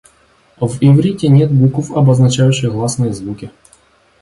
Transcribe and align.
В 0.59 0.77
иврите 0.81 1.27
нет 1.27 1.51
букв, 1.51 1.91
обозначающих 1.91 2.71
гласные 2.73 3.13
звуки. 3.13 3.51